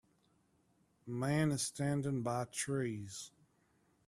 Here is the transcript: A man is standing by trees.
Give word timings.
A 1.05 1.11
man 1.11 1.51
is 1.51 1.61
standing 1.61 2.23
by 2.23 2.45
trees. 2.45 3.29